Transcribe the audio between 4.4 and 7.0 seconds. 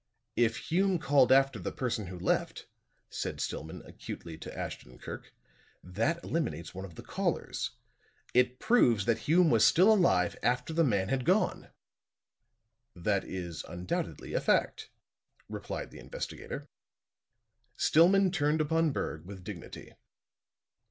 Ashton Kirk, "that eliminates one of